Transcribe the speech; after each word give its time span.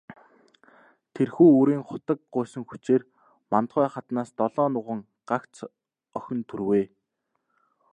Тэрхүү 1.13 1.49
үрийн 1.59 1.83
хутаг 1.89 2.19
гуйсан 2.33 2.63
хүчээр 2.69 3.01
Мандухай 3.51 3.87
хатнаас 3.91 4.29
долоон 4.39 4.71
нуган, 4.75 4.99
гагц 5.29 5.55
охин 6.17 6.39
төрвэй. 6.49 6.85